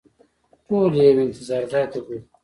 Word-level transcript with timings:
ټول 0.67 0.91
یې 0.99 1.07
یو 1.15 1.19
انتظار 1.25 1.63
ځای 1.71 1.85
ته 1.91 1.99
بوتلو. 2.05 2.27